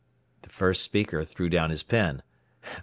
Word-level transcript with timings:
The 0.41 0.49
first 0.49 0.81
speaker 0.81 1.23
threw 1.23 1.47
down 1.47 1.69
his 1.69 1.83
pen. 1.83 2.23